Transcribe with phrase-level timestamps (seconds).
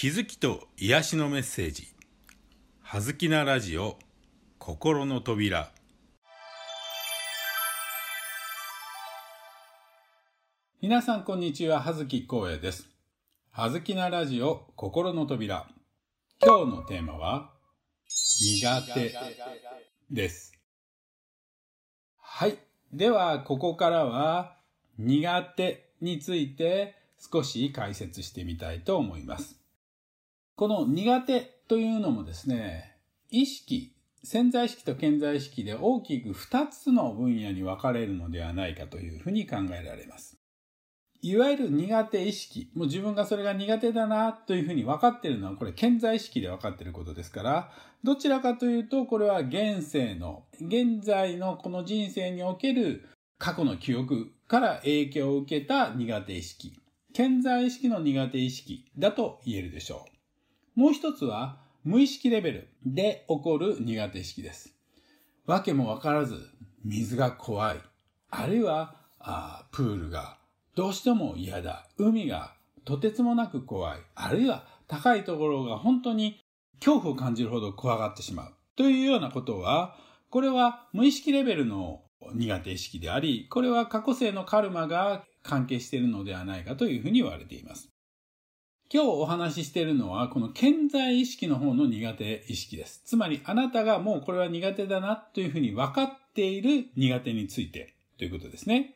[0.00, 1.88] 気づきと癒しのメッセージ
[2.82, 3.98] 「はずきなラジオ
[4.60, 5.72] 心の扉」
[10.80, 11.80] 皆さんこんにちは。
[11.80, 12.88] 葉月光栄です。
[13.50, 15.68] はずきなラジオ心の扉。
[16.40, 17.52] 今日のテーマは
[18.06, 19.12] 苦手
[20.12, 20.52] です。
[22.18, 22.56] はい。
[22.92, 24.60] ではここからは
[24.96, 29.57] 苦手について少し解説してみたいと思います。
[30.58, 32.96] この苦手というのもですね、
[33.30, 33.92] 意識、
[34.24, 40.36] 潜在意識と潜在意識で大きく2つの分野に分かれるのではないかというふうに考えられます。
[41.22, 47.70] いわゆる苦手意識、もう自分がそれが苦手だなというふうに分かっているのはこれ潜在意識で分かっていることですから、
[48.02, 56.72] どちらかというとこれは現世の、現在のこの人生における過去の記憶から影響を受けた苦手意識、
[57.14, 60.17] 潜在意識の苦手意識だと言えるでしょう。
[60.78, 64.76] もう一つは、無意識レベルで起こる苦手意識です。
[65.44, 66.38] わけもわからず、
[66.84, 67.80] 水が怖い。
[68.30, 70.38] あるいは、あプールが
[70.76, 71.88] どうしても嫌だ。
[71.98, 73.98] 海がとてつもなく怖い。
[74.14, 76.38] あるいは高いところが本当に
[76.78, 78.54] 恐怖を感じるほど怖がってしまう。
[78.76, 79.96] というようなことは、
[80.30, 82.02] これは無意識レベルの
[82.34, 87.88] 苦手意識であり、これは過去性のカルマが関係しているのではないかというふうに言われています。
[88.90, 93.02] 今日お話ししているのは、この健在意識の方の苦手意識です。
[93.04, 98.94] つまり、あなたがもうこれは苦手だなというふうに分かっている苦手についてということですね。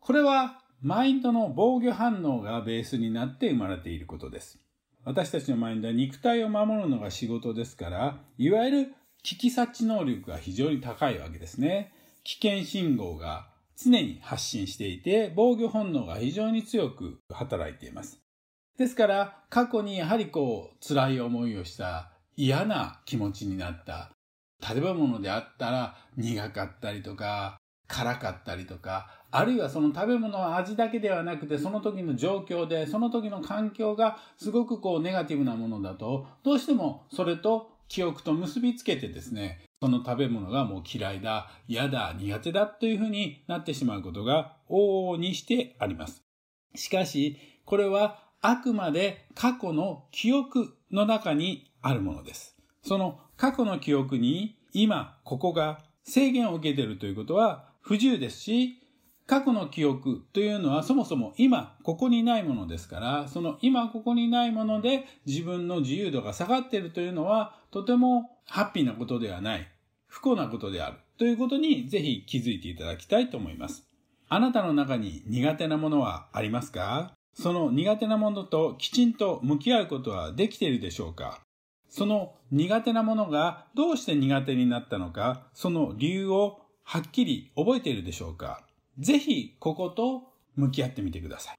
[0.00, 4.58] これは、マインドの防御反応がベースになって生まれていることです。
[5.04, 11.92] 私たちのマインドは肉体を守るのが仕事ですから、いわゆる危機察知能力が非常に高いわけですね。
[12.24, 18.20] 危険信号が常に発信していて、防御本能が非常に強く働いています。
[18.78, 24.12] ですから、過去にやはりこう、辛い思いをした嫌な気持ちになった。
[24.62, 46.22] 食べ物であったら苦かったりとか、辛かったりとか、あるいはその食べ物は味だけではなくて、その時の状況で、その時の環境がすごくこうネガティブなものだと、どうしてもそれと記憶と結びつけてですね、その食べ物がもう嫌いだ、嫌だ、苦手だというふうになってしまうことが往々にしてあります。
[46.76, 52.56] しかし、これはあくまで過去の記憶の中にあるものです。
[52.82, 58.82] その過去の記憶に今ここが制限を受けているということは不自由ですし、
[59.26, 69.68] 過去の記憶というのはそもそも今ここにないものですから、その今ここにないもので自分の自由度が下がっているというのはとてもハッピーなことではない、
[70.06, 73.86] 不幸なことであるということにぜひ気づいていただきたいと思います。
[74.30, 77.12] あなたの中に苦手なものはありますか？
[77.40, 81.40] その苦手なものときちんと向き合うことはできているでしょうか？
[81.88, 88.64] その苦手なものがどうして苦手になったのか、その理由をはっきり覚えているでしょうか？
[88.98, 91.56] ぜひここと向き合ってみてください。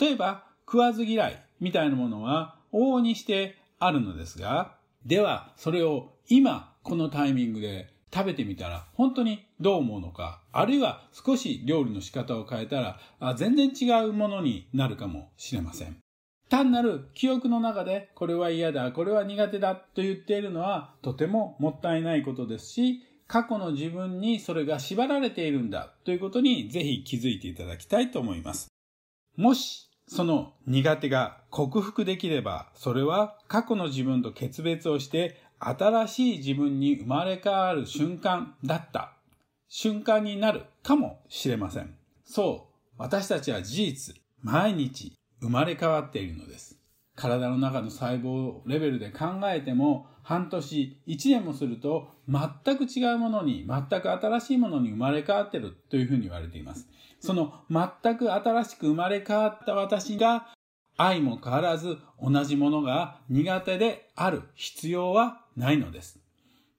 [0.00, 4.74] 例えば、食わず嫌いみたいなものは往々にしてあるのですが、
[5.06, 15.96] ではそれを今このタイミングで食べてみたら本当にどう思うのか、あるいは少し料理の仕方を変えたらあ全然違うものになるかもしれません。
[16.48, 28.68] 単なる記憶の中でこれは嫌だ、これは苦手だと言っているのはとてももったいないことですし、過去の自分にそれが縛られているんだということにぜひ気づいていただきたいと思います。
[29.36, 39.14] もしその苦手が克服できれば、それは過去の自分と決別をして新しい自分に生まれ変わる瞬間だった
[39.68, 41.94] 瞬間になるかもしれません。
[42.24, 46.78] そう、私たちは事実、毎日生まれ変わっているのです。
[47.16, 56.88] 体の中の細胞レベルで考えても半年、一年もすると全く違うものに、全く新しいものに生まれ変わってるというふうに言われています。
[57.20, 60.53] その全く新しく生まれ変わった私が
[60.96, 66.18] 愛も変わらず同じものが苦手である必要はないのです。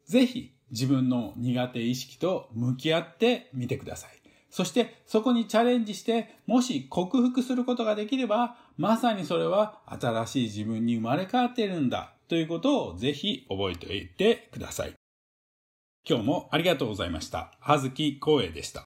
[0.06, 4.12] ぜひ自分の苦手意識と向き合ってみてください。
[4.50, 14.94] そしてそこにチャレンジして、もし克服することができれば、まさにそれは新しい自分に生まれ変わっているんだということをぜひ覚えておいてください。
[16.08, 17.52] 今日もありがとうございました。
[17.60, 18.86] はずきこうえでした。